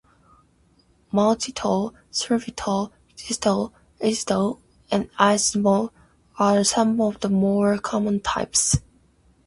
[1.17, 5.91] Maltitol, sorbitol, xylitol, erythritol, and isomalt
[6.39, 8.77] are some of the more common types.